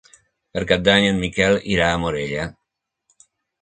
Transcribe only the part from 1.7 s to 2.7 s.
irà a Morella.